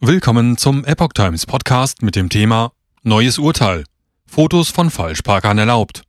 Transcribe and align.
Willkommen 0.00 0.58
zum 0.58 0.84
Epoch 0.84 1.14
Times 1.14 1.46
Podcast 1.46 2.02
mit 2.02 2.16
dem 2.16 2.28
Thema 2.28 2.72
Neues 3.02 3.38
Urteil. 3.38 3.84
Fotos 4.26 4.68
von 4.68 4.90
Falschparkern 4.90 5.56
erlaubt. 5.56 6.02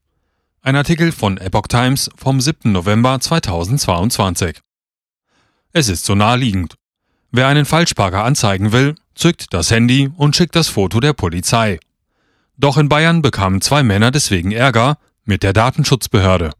Ein 0.62 0.76
Artikel 0.76 1.14
von 1.14 1.38
Epoch 1.38 1.68
Times 1.68 2.10
vom 2.18 2.42
7. 2.42 2.74
November 2.74 3.18
2022. 3.18 4.60
Es 5.72 5.88
ist 5.88 6.04
so 6.04 6.16
naheliegend. 6.16 6.76
Wer 7.32 7.48
einen 7.48 7.64
Falschparker 7.64 8.26
anzeigen 8.26 8.74
will, 8.74 8.96
zückt 9.16 9.54
das 9.54 9.72
Handy 9.72 10.12
und 10.18 10.36
schickt 10.36 10.58
das 10.58 10.68
Foto 10.68 11.00
der 11.00 11.14
Polizei. 11.14 11.80
Doch 12.58 12.76
in 12.76 12.90
Bayern 12.90 13.22
bekamen 13.22 13.62
zwei 13.62 13.84
Männer 13.84 14.12
deswegen 14.12 14.52
Ärger 14.52 14.98
mit 15.24 15.44
der 15.44 15.54
Datenschutzbehörde. 15.54 16.52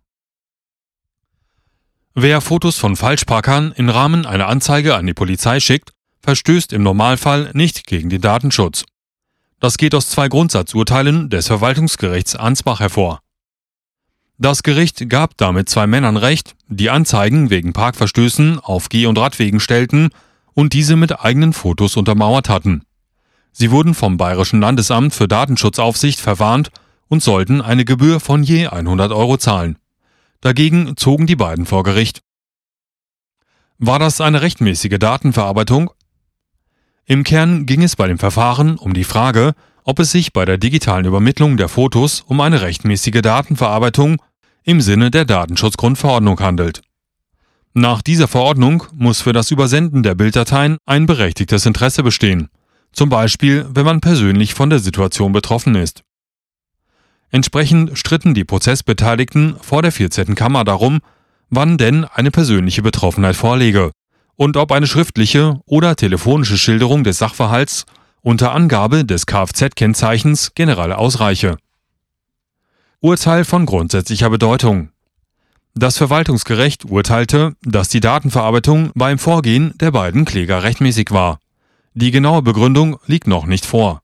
Wer 2.16 2.40
Fotos 2.40 2.78
von 2.78 2.96
Falschparkern 2.96 3.74
im 3.74 3.90
Rahmen 3.90 4.26
einer 4.26 4.48
Anzeige 4.48 4.96
an 4.96 5.06
die 5.06 5.14
Polizei 5.14 5.60
schickt, 5.60 5.92
verstößt 6.28 6.74
im 6.74 6.84
Normalfall 6.84 7.52
nicht 7.54 7.88
gegen 7.88 8.10
den 8.10 8.20
Datenschutz. 8.20 8.84
Das 9.62 9.78
geht 9.78 9.96
aus 9.96 10.10
zwei 10.10 10.28
Grundsatzurteilen 10.28 11.30
des 11.30 11.48
Verwaltungsgerichts 11.48 12.36
Ansbach 12.36 12.82
hervor. 12.82 13.22
Das 14.38 14.62
Gericht 14.62 15.10
gab 15.10 15.38
damit 15.38 15.70
zwei 15.70 15.88
Männern 15.88 16.18
Recht, 16.18 16.58
die 16.68 16.90
Anzeigen 16.90 17.50
wegen 17.50 17.72
Parkverstößen 17.72 18.60
auf 18.60 18.90
Geh- 18.90 19.06
und 19.06 19.18
Radwegen 19.18 19.62
stellten 19.62 20.10
und 20.54 20.74
diese 20.74 20.98
mit 20.98 21.18
eigenen 21.18 21.54
Fotos 21.54 21.96
untermauert 21.96 22.50
hatten. 22.50 22.82
Sie 23.54 23.72
wurden 23.72 23.94
vom 23.94 24.18
Bayerischen 24.18 24.60
Landesamt 24.60 25.16
für 25.16 25.30
Datenschutzaufsicht 25.30 26.20
verwarnt 26.20 26.72
und 27.08 27.24
sollten 27.24 27.62
eine 27.62 27.86
Gebühr 27.86 28.20
von 28.20 28.44
je 28.44 28.68
100 28.68 29.14
Euro 29.14 29.38
zahlen. 29.38 29.78
Dagegen 30.42 30.98
zogen 30.98 31.26
die 31.26 31.38
beiden 31.38 31.66
vor 31.66 31.84
Gericht. 31.84 32.20
War 33.78 34.00
das 34.00 34.20
eine 34.20 34.42
rechtmäßige 34.42 35.00
Datenverarbeitung? 35.00 35.92
Im 37.10 37.24
Kern 37.24 37.66
ging 37.66 37.84
es 37.84 37.96
bei 37.96 38.06
dem 38.06 38.20
Verfahren 38.20 38.78
um 38.78 38.94
die 38.94 39.06
Frage, 39.06 39.54
ob 39.86 40.00
es 40.00 40.12
sich 40.12 40.34
bei 40.34 40.44
der 40.44 40.58
digitalen 40.58 41.06
Übermittlung 41.06 41.56
der 41.56 41.70
Fotos 41.70 42.20
um 42.20 42.42
eine 42.42 42.62
rechtmäßige 42.62 43.22
Datenverarbeitung 43.22 44.22
im 44.66 44.82
Sinne 44.82 45.10
der 45.10 45.24
Datenschutzgrundverordnung 45.24 46.38
handelt. 46.42 46.82
Nach 47.74 48.02
dieser 48.02 48.28
Verordnung 48.28 48.84
muss 48.92 49.22
für 49.22 49.32
das 49.32 49.52
Übersenden 49.52 50.04
der 50.04 50.16
Bilddateien 50.16 50.80
ein 50.86 51.06
berechtigtes 51.06 51.66
Interesse 51.66 52.04
bestehen, 52.04 52.50
zum 52.92 53.08
Beispiel 53.08 53.66
wenn 53.70 53.86
man 53.86 54.02
persönlich 54.02 54.54
von 54.54 54.70
der 54.70 54.80
Situation 54.80 55.32
betroffen 55.32 55.76
ist. 55.76 56.04
Entsprechend 57.30 57.98
stritten 57.98 58.34
die 58.34 58.44
Prozessbeteiligten 58.44 59.56
vor 59.62 59.82
der 59.82 59.94
14. 59.94 60.36
Kammer 60.36 60.66
darum, 60.66 61.00
wann 61.50 61.78
denn 61.78 62.04
eine 62.04 62.32
persönliche 62.32 62.82
Betroffenheit 62.82 63.38
vorlege 63.38 63.92
und 64.38 64.56
ob 64.56 64.72
eine 64.72 64.88
schriftliche 64.88 65.60
oder 65.66 65.96
telefonische 65.96 66.58
Schilderung 66.58 67.04
des 67.04 67.18
Sachverhalts 67.18 67.86
unter 68.22 68.54
Angabe 68.54 69.04
des 69.04 69.26
Kfz-Kennzeichens 69.26 70.54
generell 70.56 70.94
ausreiche. 70.94 71.58
Urteil 73.00 73.44
von 73.46 73.66
grundsätzlicher 73.66 74.30
Bedeutung. 74.30 74.90
Das 75.76 75.98
Verwaltungsgericht 75.98 76.86
urteilte, 76.86 77.56
dass 77.62 77.90
die 77.90 78.00
Datenverarbeitung 78.00 78.92
beim 78.96 79.20
Vorgehen 79.20 79.78
der 79.78 79.92
beiden 79.92 80.26
Kläger 80.26 80.64
rechtmäßig 80.64 81.12
war. 81.12 81.40
Die 81.94 82.12
genaue 82.12 82.42
Begründung 82.42 82.98
liegt 83.06 83.28
noch 83.28 83.46
nicht 83.46 83.66
vor. 83.66 84.02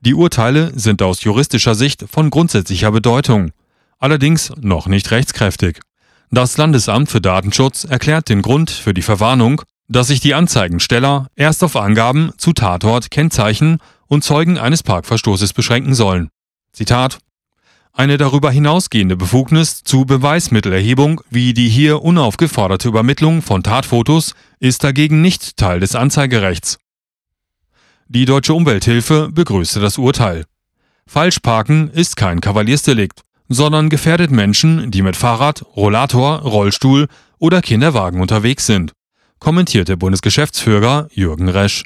Die 0.00 0.14
Urteile 0.14 0.72
sind 0.74 1.02
aus 1.02 1.22
juristischer 1.22 1.74
Sicht 1.74 2.04
von 2.10 2.30
grundsätzlicher 2.30 2.90
Bedeutung, 2.90 3.52
allerdings 3.98 4.52
noch 4.60 4.86
nicht 4.86 5.10
rechtskräftig. 5.10 5.80
Das 6.34 6.56
Landesamt 6.56 7.10
für 7.10 7.20
Datenschutz 7.20 7.84
erklärt 7.84 8.30
den 8.30 8.40
Grund 8.40 8.70
für 8.70 8.94
die 8.94 9.02
Verwarnung, 9.02 9.60
dass 9.86 10.06
sich 10.06 10.20
die 10.20 10.32
Anzeigensteller 10.32 11.26
erst 11.36 11.62
auf 11.62 11.76
Angaben 11.76 12.32
zu 12.38 12.54
Tatort, 12.54 13.10
Kennzeichen 13.10 13.80
und 14.06 14.24
Zeugen 14.24 14.56
eines 14.56 14.82
Parkverstoßes 14.82 15.52
beschränken 15.52 15.92
sollen. 15.92 16.30
Zitat 16.72 17.18
eine 17.92 18.16
darüber 18.16 18.50
hinausgehende 18.50 19.14
Befugnis 19.14 19.84
zu 19.84 20.06
Beweismittelerhebung 20.06 21.20
wie 21.28 21.52
die 21.52 21.68
hier 21.68 22.00
unaufgeforderte 22.00 22.88
Übermittlung 22.88 23.42
von 23.42 23.62
Tatfotos 23.62 24.34
ist 24.58 24.84
dagegen 24.84 25.20
nicht 25.20 25.58
Teil 25.58 25.80
des 25.80 25.94
Anzeigerechts. 25.94 26.78
Die 28.08 28.24
Deutsche 28.24 28.54
Umwelthilfe 28.54 29.28
begrüßte 29.30 29.80
das 29.80 29.98
Urteil. 29.98 30.46
Falschparken 31.06 31.90
ist 31.90 32.16
kein 32.16 32.40
Kavaliersdelikt 32.40 33.20
sondern 33.52 33.88
gefährdet 33.88 34.30
Menschen, 34.30 34.90
die 34.90 35.02
mit 35.02 35.16
Fahrrad, 35.16 35.64
Rollator, 35.76 36.40
Rollstuhl 36.40 37.08
oder 37.38 37.60
Kinderwagen 37.62 38.20
unterwegs 38.20 38.66
sind, 38.66 38.92
kommentierte 39.38 39.96
Bundesgeschäftsführer 39.96 41.08
Jürgen 41.12 41.48
Resch. 41.48 41.84